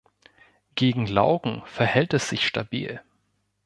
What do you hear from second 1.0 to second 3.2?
Laugen verhält es sich stabil.